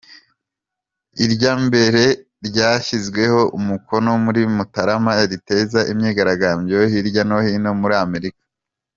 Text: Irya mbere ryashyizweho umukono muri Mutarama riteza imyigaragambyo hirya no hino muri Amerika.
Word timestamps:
Irya 1.25 1.53
mbere 1.65 2.03
ryashyizweho 2.47 3.41
umukono 3.57 4.09
muri 4.25 4.41
Mutarama 4.55 5.11
riteza 5.31 5.79
imyigaragambyo 5.91 6.77
hirya 6.91 7.23
no 7.29 7.37
hino 7.45 7.71
muri 7.81 7.95
Amerika. 8.05 8.41